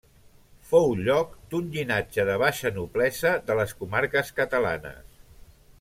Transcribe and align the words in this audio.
Fou 0.69 0.87
lloc 1.07 1.35
d'un 1.51 1.67
llinatge 1.75 2.25
de 2.31 2.39
baixa 2.45 2.73
noblesa 2.81 3.35
de 3.51 3.61
les 3.61 3.75
comarques 3.83 4.37
catalanes. 4.41 5.21